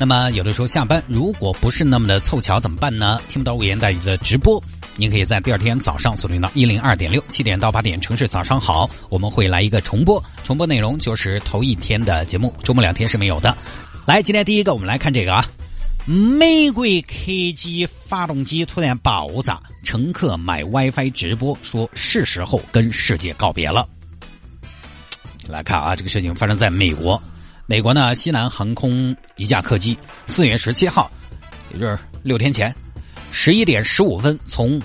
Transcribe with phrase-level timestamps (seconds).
[0.00, 3.20] 那么有的时候下班如果不是那么的凑巧怎么办呢？
[3.28, 4.58] 听不到微言大义的直播，
[4.96, 13.54] 您可以在第二天早上锁定到一零二点六七点到八点，城市早上好，我们会来一个重播，重播内容就是头一天的节目，周末两天是没有的。
[14.06, 15.44] 来，今天第一个我们来看这个啊，
[16.06, 23.86] 美国客机发动机突然爆炸，乘客买 WiFi 直播说是时候跟世界告别了。
[25.46, 27.22] 来看啊，这个事情发生在美国。
[27.70, 31.08] 美国呢，西南航空一架客机，四月十七号，
[31.72, 32.74] 也就是六天前，
[33.30, 34.82] 十一点十五分从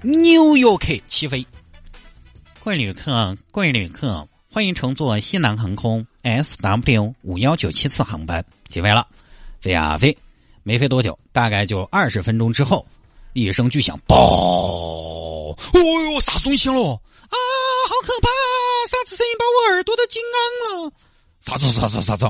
[0.00, 1.46] 纽约客起飞。
[2.64, 9.06] 各位旅客，各位旅客，欢迎乘坐西南航空 SW 五幺九七次航班起飞了。
[9.60, 10.16] 飞呀飞，
[10.62, 12.86] 没飞多久，大概就二十分钟之后，
[13.34, 14.16] 一声巨响，爆！
[14.16, 16.74] 哦哟，啥东西了？
[16.82, 17.36] 啊，
[17.90, 18.28] 好可怕！
[18.90, 20.92] 啥子声音把我耳朵都惊安了？
[21.46, 22.28] 啥子啥子啥子？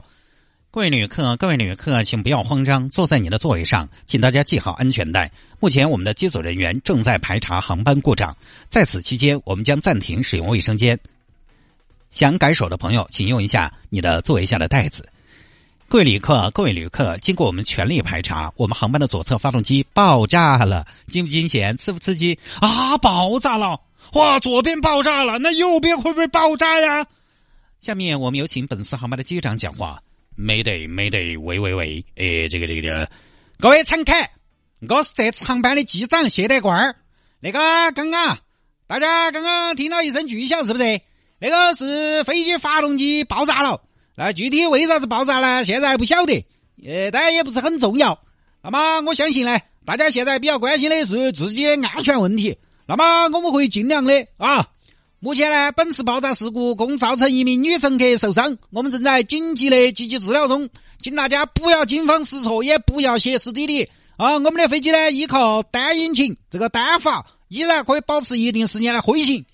[0.70, 5.32] 各位旅客，各位旅客，请不要慌张，坐在你的座位上，请大家系好安全带。
[5.58, 8.36] 目前我们的机组人员正在排查航班故障，
[8.68, 11.00] 在此期间，我们将暂停使用卫生间。
[12.10, 15.08] 想改手的朋友，请用一下你的座位下的袋子。
[15.88, 22.98] 各位旅客，各位旅客，经过我们全力排查，我们航班的左侧发动机爆炸了，惊不惊险，刺不刺激啊？
[22.98, 23.80] 爆炸了！
[24.12, 27.06] 哇，左边爆炸了，那右边会不会爆炸呀？
[27.78, 30.02] 下面我们有请本次航班的机长讲话。
[30.38, 33.10] 没得没得，喂喂喂，哎，这个这个，
[33.58, 34.12] 各位乘客，
[34.86, 36.94] 我是这次航班的机长谢德贵儿。
[37.40, 37.58] 那个
[37.92, 38.38] 刚刚
[38.86, 41.00] 大家刚刚听到一声巨响，是不是？
[41.38, 43.80] 那个是飞机发动机爆炸了。
[44.14, 45.64] 那具体为啥子爆炸呢？
[45.64, 46.44] 现在还不晓得，
[46.84, 48.22] 呃，当然也不是很重要。
[48.62, 52.58] 那么我相信呢，大家现在比较关心的是自己的安全问题。
[52.86, 54.68] 那么我们会尽量的啊。
[55.18, 60.68] 目前呢，本次爆炸事故共造成一名女乘客受伤，我们正在紧急的积极治疗中，
[61.00, 63.88] 请大家不要惊慌失措，也不要歇斯底里
[64.18, 64.34] 啊！
[64.34, 69.46] 我们的飞机呢，依靠单引擎这个单发，依然可以保持一定时间的飞行。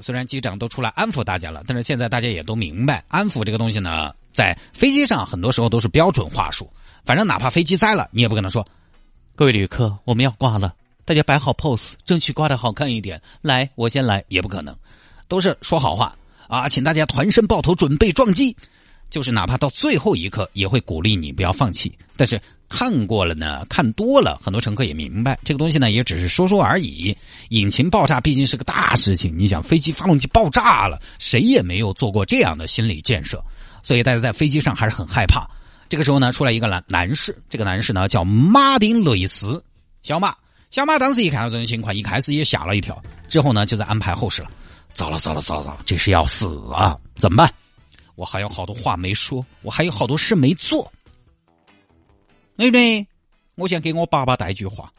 [0.00, 6.68] 虽然机长都出来安抚大家了，但是现在大家也都明白，安抚这个东西呢，在飞机上很多时候都是标准话术。
[7.04, 8.66] 反正哪怕飞机栽了，你也不可能说
[9.36, 10.74] ：“各位旅客，我们要挂了。”
[11.04, 13.20] 大家摆好 pose，争取挂的好看一点。
[13.42, 14.74] 来，我先来，也不可能，
[15.28, 16.16] 都是说好话
[16.48, 18.56] 啊，请大家团身抱头，准备撞击。
[19.08, 21.92] 就是哪怕到最后一刻，也会鼓励你不要放弃。
[22.16, 27.16] 但是看过了呢，看多了，很多乘客也明白，这个东西呢，也只是说说而已。
[27.48, 33.42] 引擎爆炸毕竟是个大事情，你想飞机发动机爆炸了，谁也没有做过这样的心理建设，
[33.82, 35.44] 所以大家在飞机上还是很害怕。
[35.88, 39.60] 这个时候呢，出来一个男男士，这个男士呢叫马丁·雷斯，
[40.02, 40.36] 小马。
[40.70, 44.50] 小马当时一看到这种情况，一开始也吓了一跳，之后呢，就在安排后事了。
[44.94, 46.96] 糟了，糟了，糟了，这是要死啊！
[47.16, 47.52] 怎么办？
[48.14, 50.90] 我还有好多话没说，我还有好多事没做。
[52.54, 53.06] 妹妹？
[53.56, 54.92] 我想给我爸爸带句话，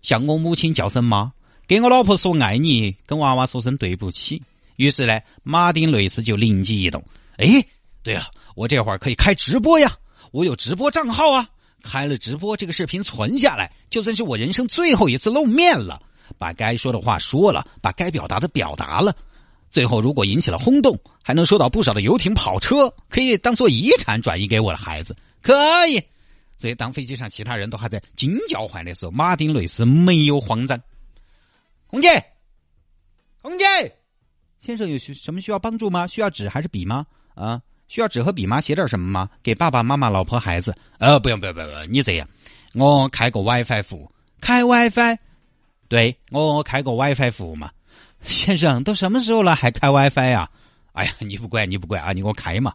[0.00, 1.32] 向我母亲叫声妈，
[1.68, 4.42] 给我老婆说爱你，跟娃娃说声对不起。
[4.76, 7.02] 于是呢，马丁内斯就灵机一动，
[7.36, 7.64] 哎，
[8.02, 9.96] 对了，我这会儿可以开直播呀，
[10.32, 11.48] 我有直播账号啊。
[11.82, 16.00] 开了直播，这个视频存下来，就算是我人生最后一次露面了。
[16.38, 19.14] 把该说的话说了，把该表达的表达了。
[19.68, 25.16] 最后如果引起了轰动，还能收到不少的游艇、跑车，可以当做遗产转移给我的孩子。
[25.42, 26.02] 可以。
[26.56, 30.80] 所以当飞机上其他人都还在惊叫唤的时候，马丁·雷斯没有慌张。
[31.86, 32.24] 空姐，
[33.42, 33.64] 空姐，
[34.58, 36.06] 先生有需什么需要帮助吗？
[36.06, 37.06] 需要纸还是笔吗？
[37.34, 37.60] 啊？
[37.92, 38.58] 需要纸和笔吗？
[38.58, 39.28] 写点什么吗？
[39.42, 40.74] 给爸爸妈妈、老婆、孩子？
[40.96, 42.26] 呃，不用，不用，不用，你这样，
[42.72, 44.10] 我开个 WiFi 服务，
[44.40, 45.18] 开 WiFi，
[45.88, 47.70] 对我开个 WiFi 服务嘛。
[48.22, 50.48] 先生，都什么时候了还开 WiFi 呀？
[50.92, 52.72] 哎呀，你不管，你不管啊，你给我开嘛。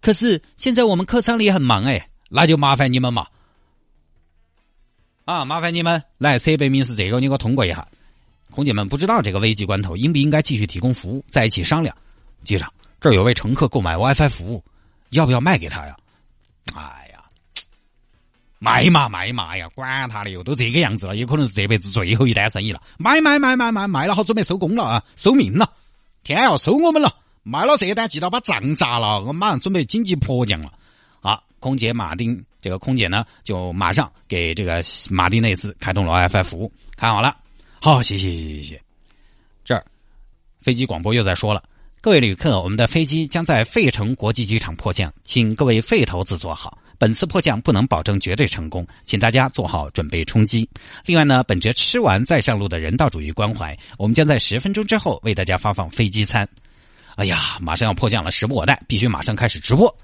[0.00, 3.26] 可是现在我们客舱里很忙哎，那就麻烦你们嘛。
[5.24, 7.88] 啊，麻烦你们来，设备名是这个，你给我通过一下。
[8.52, 11.96] 空姐们不知道这个危急关头应不应该继续提供服务，在一起商量。
[12.44, 12.72] 机长。
[13.04, 14.64] 这儿有位乘客购买 WiFi 服务，
[15.10, 15.94] 要不要卖给他呀？
[16.74, 17.22] 哎呀，
[18.58, 22.80] 卖嘛卖嘛呀，管他的哟，都这个样子了，有可能是这辈子最后一单生意了。
[22.96, 25.70] 买买买买买，卖了好准备收工了啊，收命了，
[26.22, 27.14] 天要收我们了。
[27.42, 30.72] 卖了这一单，记到把账砸了，我马上准备紧急迫降了。
[31.20, 37.36] 好，空姐马丁，这个空姐呢，就马上给这个马丁内斯开通了 WiFi 服务，看好了，
[37.82, 38.82] 好，谢谢谢谢谢谢。
[39.62, 39.84] 这儿。
[40.58, 41.62] 飞机广播又在说了
[42.04, 46.76] ：“各位旅客，我们的飞机将在费城国际机场迫降，请各位费头子坐好。
[46.98, 50.68] 本次迫降不能保证绝对成功，请大家做好准备冲击。
[51.06, 56.46] 另外呢，本着吃完再上路的人道主义关怀，我们将在十分钟之后为大家发放飞机餐。”
[57.16, 59.96] 哎呀，马上要迫降了，时不我待，必须马上开始直播。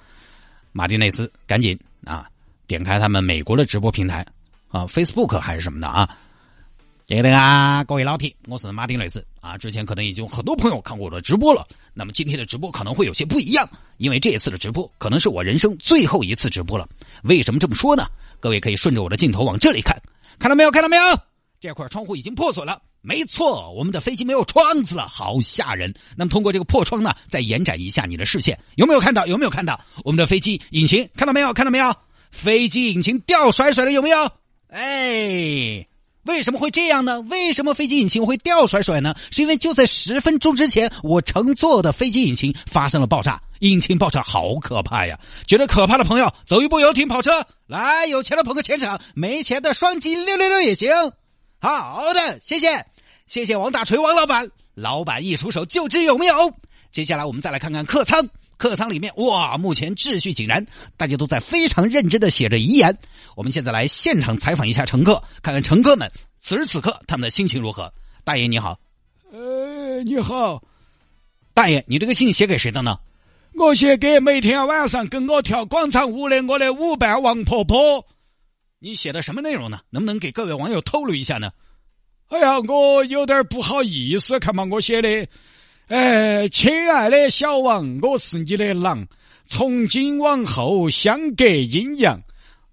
[0.73, 2.27] 马丁内斯，赶紧啊，
[2.67, 4.25] 点开他们美国的直播平台
[4.69, 6.09] 啊，Facebook 还是什么的啊。
[7.11, 9.59] 记得啊，各位老铁，我是马丁雷斯啊。
[9.59, 16.89] 之前可能已经很多朋友看过我的直播了，那么今天的直播可能会有些不一样，因为这一次的直播可能是我人生最后一次直播了。
[17.25, 18.07] 为什么这么说呢？
[18.39, 20.01] 各位可以顺着我的镜头往这里看，
[20.39, 20.71] 看到没有？
[20.71, 21.03] 看到没有？
[21.59, 22.81] 这块窗户已经破损了。
[23.01, 25.93] 没错，我们的飞机没有窗子了，好吓人。
[26.17, 29.27] 那么通过这个破窗呢，再延展一下你的视线，有没有看到？
[29.27, 31.09] 有没有看到我们的飞机引擎？
[31.17, 31.53] 看到没有？
[31.55, 31.93] 看到没有？
[32.31, 34.31] 飞机引擎掉甩甩的有没有？
[34.69, 35.89] 哎，
[36.25, 37.21] 为什么会这样呢？
[37.23, 39.15] 为什么飞机引擎会掉甩甩呢？
[39.31, 45.19] 是因为就在十分钟之前，我乘坐的飞机引擎发生了爆炸，引擎爆炸好可怕呀！
[45.47, 50.91] 觉得可怕的朋友，走一步游艇跑车，来，有钱的捧个钱场，没钱的双击六六六也行。
[51.59, 52.85] 好的，谢谢，
[53.27, 56.53] 谢谢王大锤王老板，老板一出手就知有没有。
[56.93, 58.29] 接下来我们再来看看客舱，
[58.61, 60.67] 客舱里面哇，目前秩序井然，
[60.99, 62.99] 大家都在非常认真的写着遗言。
[63.35, 67.91] 我们现在来现场采访一下乘客，看看乘客们此时此刻他们的心情如何。
[68.23, 68.79] 大爷你好，
[69.33, 70.63] 呃，你好，
[71.55, 72.99] 大爷，你这个信写给谁的呢？
[73.55, 78.07] 我写给每天晚上跟我跳广场舞的我的舞伴王婆婆。
[78.79, 79.81] 你写的什么内容呢？
[79.89, 81.51] 能不能给各位网友透露一下呢？
[82.29, 85.27] 哎呀，我有点不好意思，看嘛，我写的，
[85.91, 89.05] 哎，亲爱的小王，我是你的狼，
[89.49, 92.23] 从今往后相隔阴阳。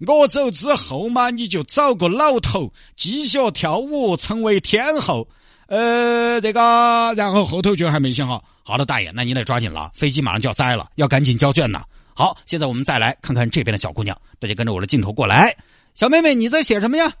[0.06, 5.26] 我走之后嘛，你就找个老头继续跳舞，成为天后。
[5.66, 8.44] 呃，这个，然后后头就还没想好。
[8.64, 11.82] 好的，大爷，那你得抓紧了，飞机马上就要栽了，要赶紧交卷呐。
[12.14, 15.56] 好，现在我们再来看看这边的小姑娘，大家跟着我的镜头过来。
[15.96, 17.12] 小妹妹，你在写什么呀？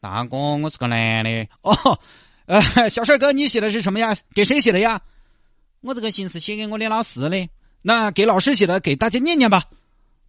[0.00, 1.48] 大哥，我是个男的。
[1.62, 1.98] 哦，
[2.50, 4.16] 呃，小帅哥，你写的是什么呀？
[4.34, 5.00] 给谁写的呀？
[5.82, 7.48] 我这个信是写给我的老师的。
[7.80, 9.62] 那给老师写的，给大家念念吧。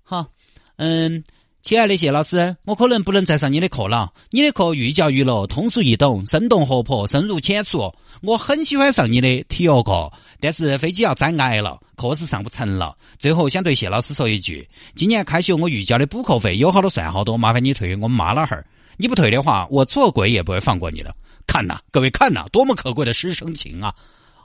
[0.04, 0.28] 好，
[0.76, 1.24] 嗯，
[1.64, 4.14] 亲爱的谢老师，我可能不能再上你的课了。
[4.30, 7.92] 你的课寓教于乐，通俗易懂，生动活泼，深入浅出。
[8.22, 12.96] 我很喜欢上你的体育课，但是飞机要栽矮了，课是上不成了。
[13.18, 18.66] 最后想对谢老师说一句：今年开学我预交的补课费有好多算好多，麻烦你退给我们妈老汉儿。
[19.02, 21.16] 你不退的话，我做鬼也不会放过你的。
[21.48, 23.96] 看呐，各位看呐，多么可贵的师生情啊！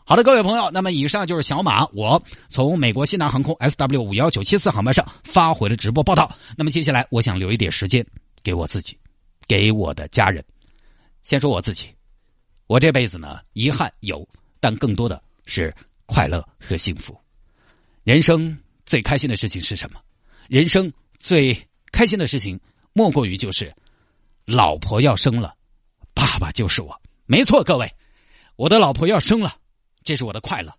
[0.06, 6.34] 好的，各位朋友，那么以上就是小马我从美国西南航空 S W 五幺九七四航班上发回的直播报道。
[6.56, 8.02] 那么接下来，我想留一点时间
[8.42, 8.96] 给我自己，
[9.46, 10.42] 给我的家人。
[11.22, 11.88] 先说我自己。
[12.66, 14.26] 我这辈子呢，遗憾有，
[14.58, 15.74] 但更多的是
[16.06, 17.14] 快乐和幸福。
[18.04, 18.56] 人生
[18.86, 20.00] 最开心的事情是什么？
[20.48, 21.54] 人生最
[21.92, 22.58] 开心的事情
[22.94, 23.70] 莫过于就是
[24.46, 25.54] 老婆要生了，
[26.14, 26.98] 爸爸就是我。
[27.26, 27.92] 没错，各位，
[28.54, 29.56] 我的老婆要生了，
[30.04, 30.72] 这是我的快乐。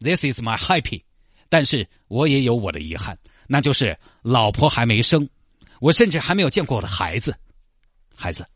[0.00, 1.04] This is my happy。
[1.48, 5.28] 但是我也有我的遗憾，那就是老婆还没生，
[5.80, 7.36] 我甚至还没有见过我的孩子。
[8.16, 8.46] 孩子，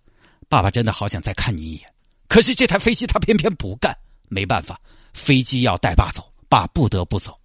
[0.48, 1.92] 爸爸真的好想再看你一眼。
[2.26, 3.94] 可是这台飞机他偏偏不干，
[4.28, 4.80] 没办法，
[5.12, 7.38] 飞机要带爸走，爸不得不走。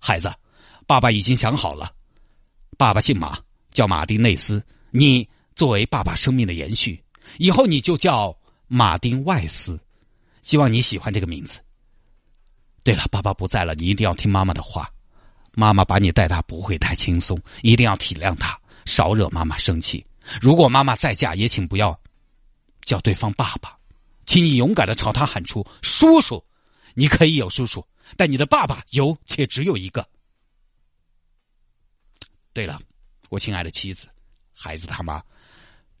[0.00, 0.34] 孩子，
[0.88, 1.92] 爸爸已经想好了，
[2.76, 3.38] 爸爸姓马，
[3.70, 4.60] 叫马丁内斯。
[4.90, 7.02] 你作为爸爸生命的延续，
[7.38, 9.80] 以后你就叫马丁外斯。
[10.42, 11.60] 希望你喜欢这个名字。
[12.84, 14.88] 对了，爸爸不在了，你一定要听妈妈的话。
[15.54, 20.04] 妈妈把你带大不会太轻松，一定要体谅她，少惹妈妈生气。
[20.40, 21.98] 如果妈妈再嫁，也请不要
[22.82, 23.76] 叫对方爸爸。
[24.26, 26.44] 请你勇敢的朝他喊出：“叔叔，
[26.94, 27.86] 你可以有叔叔，
[28.16, 30.06] 但你的爸爸有且只有一个。”
[32.52, 32.78] 对了，
[33.30, 34.08] 我亲爱的妻子，
[34.52, 35.22] 孩子他妈，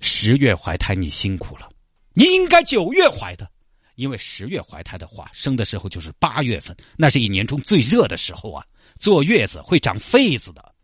[0.00, 1.68] 十月怀胎你辛苦了，
[2.12, 3.50] 你应该九月怀的，
[3.94, 8.64] 因为十月怀胎的话，生的时候就是八月份，那是一年中最热的时候啊，
[8.98, 10.74] 坐月子会长痱子的。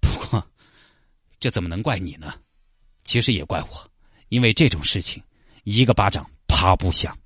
[0.00, 0.46] 不过，
[1.40, 2.34] 这怎么能怪你呢？
[3.04, 3.90] 其实也怪我，
[4.28, 5.22] 因为这种事情，
[5.64, 6.28] 一个巴掌。
[6.50, 7.16] 啪不响，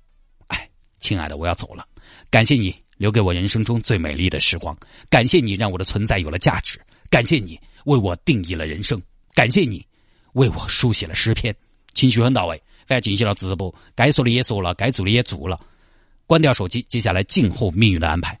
[0.45, 0.69] 哎，
[0.99, 1.87] 亲爱的，我要走了。
[2.29, 4.77] 感谢你留给我人生中最美丽的时光，
[5.09, 6.79] 感谢你让我的存在有了价值，
[7.09, 9.01] 感谢你为我定义了人生，
[9.33, 9.83] 感谢你
[10.33, 11.55] 为我书写了诗篇。
[11.93, 15.59] 情绪很到位，反正进行了直播，该说的也说了，该做的也做了。
[16.25, 18.39] 关掉手机，接下来静候命运的安排。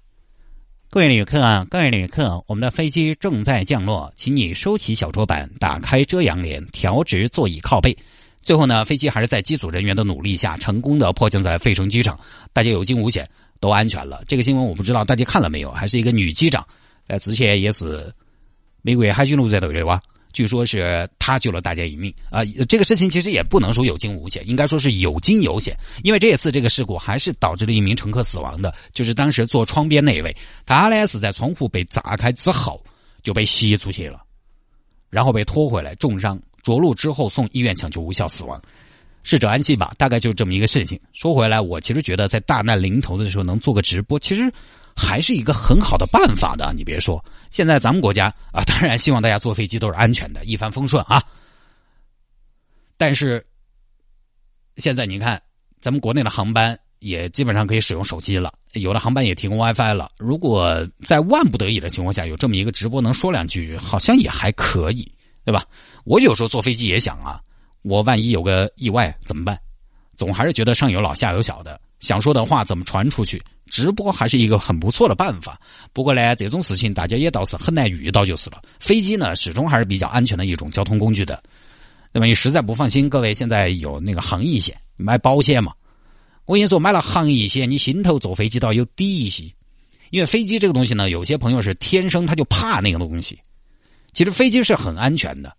[0.89, 7.97] 各位旅客，各位旅客，我们的飞机正在降落，请你收起小桌板，打开遮阳帘，调直座椅靠背。
[8.41, 12.19] 最后呢，飞机还是在机组人员的努力下，成功的迫降在费城机场。
[12.53, 14.23] 大家有惊无险，都安全了。
[14.27, 16.67] 这个新闻我不知道大家看了没有，还是一个女机长，
[17.07, 18.13] 呃，之前也是
[18.81, 20.01] 美国海军陆战队的哇。
[20.33, 22.43] 据说是他救了大家一命啊！
[22.67, 25.77] 这个事情其实也不能说有惊无险，应该说是有惊有险。
[26.03, 30.35] 因为这一次这个事故还是导致了一名乘客死亡的，就是当时坐窗边那一位，
[30.65, 32.83] 他呢是在窗户被砸开之后
[33.21, 34.21] 就被吸出去了，
[35.09, 38.59] 然后被拖回来重伤，着陆之后送医院抢救无效死亡，
[39.21, 39.93] 逝者安息吧。
[39.99, 40.99] 大概就是这么一个事情。
[41.13, 44.51] 说回来，我其实觉得在大难临头的时候能做个直播，其实。
[44.95, 51.23] 还是一个很好的办法的，你别说，现在咱们国家啊，当然希望大家坐飞机都是安全的，一帆风顺啊。
[52.97, 53.45] 但是
[54.77, 55.41] 现在你看，
[55.81, 60.09] 咱们国内的航班也基本上可以使用手机了，有的航班也提供 WiFi 了。
[60.17, 65.11] 如果在万不得已的情况下，有这么一个直播能说两句，好像也还可以，
[65.43, 65.65] 对吧？
[66.05, 67.41] 我有时候坐飞机也想啊，
[67.81, 69.59] 我万一有个意外怎么办？
[70.15, 73.41] 总还是觉得上有老下有小的，想说的话怎么传出去？
[73.67, 75.59] 直播还是一个很不错的办法，
[75.93, 78.61] 不过呢，这种事情大家也倒是很难遇到就是了。
[78.79, 81.41] 飞机呢，始终还是比较安全的一种交通工具的。
[82.11, 85.73] 那么你实在不放心，各位现在有那个航疫险，买保险嘛？
[86.45, 89.45] 我跟你说，买了航疫险，你心头坐飞机倒有底一些。
[90.11, 93.39] 因为飞机这个东西呢，有些朋友是天生他就怕那个东西。
[94.11, 95.51] 其实飞机是很安全的，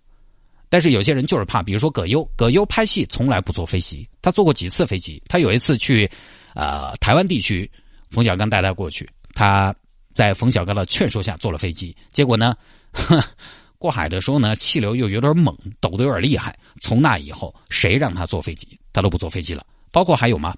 [0.68, 1.60] 但是有些人就是怕。
[1.60, 5.20] 比如说葛优，葛优拍戏从来不坐飞机，他坐过几次飞机。
[5.26, 6.08] 他有一次去，
[6.54, 7.68] 呃，台湾地区。
[8.14, 9.74] 冯小刚带他过去，他
[10.14, 11.94] 在冯小刚的劝说下坐了飞机。
[12.10, 12.56] 结果呢，
[13.76, 16.56] 过海的时候呢，气流又有点猛，抖得有点厉害。
[16.80, 19.66] 从那以后，谁让他坐飞机，他都不坐飞机了。
[19.90, 20.54] 包括还有吗？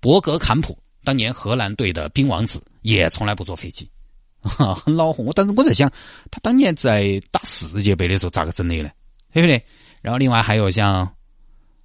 [0.00, 3.88] 博格坎普当年荷兰队的冰王子也从来不坐飞机，
[4.42, 5.22] 很恼火。
[5.22, 5.88] 我当时我在想，
[6.30, 8.90] 他当年在打世界杯的时候咋个整的呢？
[9.32, 9.64] 对不对？
[10.02, 11.08] 然后另外还有像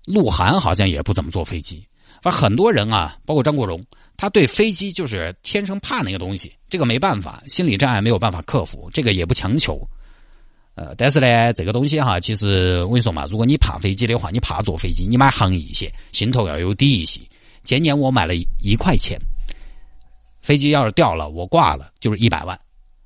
[0.05, 1.87] 鹿晗，好像也不怎么坐飞机。
[2.21, 3.85] 反正很多人啊，包括张国荣。
[4.17, 9.87] 他对飞机就是天生怕那个东西，这个没办法，心理障碍没有办法克服，这个也不强求。
[10.73, 17.21] 呃，但是呢，这个东西哈，其实我跟你说嘛，如果你怕飞机的话，你怕坐飞机，你买航一些，心头要有底一些。
[17.63, 19.19] 今年我买了一块钱，
[20.41, 22.59] 飞机要是掉了，我挂了就是一百万，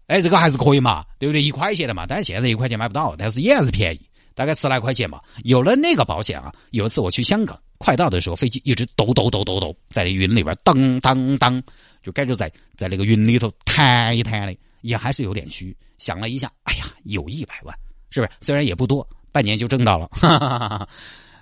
[0.07, 1.41] 哎，这个还是可以嘛，对不对？
[1.41, 4.01] 一块钱的嘛，但是现在一块钱买不到，但是也还是便宜，
[4.33, 5.19] 大概十来块钱嘛。
[5.43, 7.59] 有了那个保险啊，有一次我去香港。
[7.81, 11.59] 快到的时候，飞机一直抖抖抖抖抖，在云里边当当当，
[12.03, 15.75] 就感觉在在那个云里头弹一弹的，也还是有点虚。
[15.97, 17.75] 想了一下，哎呀，有一百万，
[18.11, 18.31] 是不是？
[18.39, 20.87] 虽然也不多， 半年就挣到了，哈哈哈哈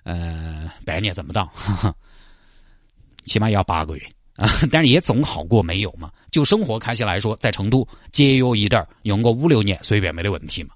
[0.03, 1.51] 呃，百年怎么到，
[3.25, 4.03] 起码要八个月
[4.37, 4.49] 啊。
[4.71, 6.09] 但是也总好过没有嘛。
[6.31, 10.69] 就生活开销来说，在成都节约一点，用个五六年，随便没得问题嘛。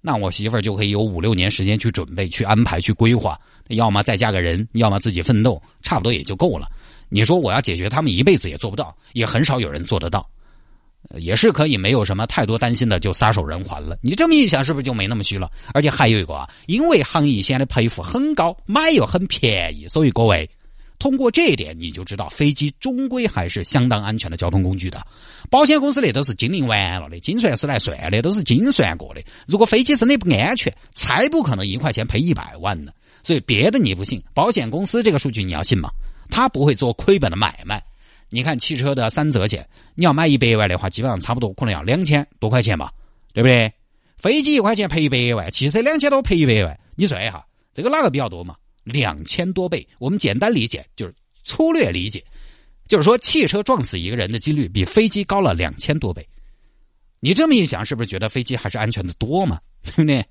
[0.00, 3.38] 那我媳妇儿就可以有五六年时间去准备、去安排、去规划，
[3.68, 6.68] 要么再嫁个人，要么自己奋斗，差不多也就够了。
[7.08, 10.28] 你说我要解决他们一辈子也做不到，也很少有人做得到，
[11.16, 13.98] 也是可以没有什么太多担心的就撒手人寰了。
[14.00, 15.50] 你这么一想，是不是就没那么虚了？
[15.74, 20.48] 而且还有一个啊，因为航一险的赔付很高，买又很便宜，所以各位。
[20.98, 25.06] 通过这一点，你就知道飞机终归还是相当安全的交通工具的。
[25.50, 29.22] 保险公司那都是精灵完了的，精算师来算的都是精算过的。
[29.46, 32.92] 如果飞机真的不安全，才不可能一块钱赔一百万呢。
[33.22, 35.90] 所以别的你不信，保险公司这个数据你要信吗？
[36.30, 37.82] 他不会做亏本的买卖。
[38.30, 42.90] 你看汽车的三责险，你要买一百万的话，基本上差不多可能要两千多块钱吧，
[43.32, 43.72] 对不对？
[44.16, 48.56] 飞机一块钱赔一百万，汽车两千多赔一百万，你算一下，这个哪个比较多嘛？
[48.86, 51.12] 两千多倍，我们简单理解就是
[51.44, 52.24] 粗略理解，
[52.86, 56.26] 就是说汽车撞死一个人的几率比飞机高了两千多倍。
[57.18, 59.58] 你这么一想，是不是觉得飞机还是安全的多嘛？
[59.82, 60.24] 对不对？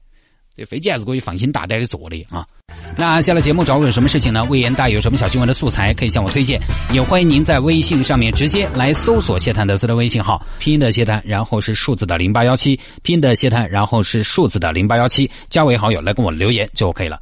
[0.56, 2.48] 这飞机还是可以放心大胆的坐的啊。
[2.98, 4.46] 那下了节目找我有什么事情呢？
[4.46, 6.62] 魏延大有什么小新闻的素材可以向我推荐，
[6.94, 17.20] 也欢迎您在微信上面直接来搜索谢探的私人微信号，拼音的谢探，然后是数字的零八幺七，拼音的谢探，然后是数字的零八幺七，加为好友来跟我留言就 OK 了。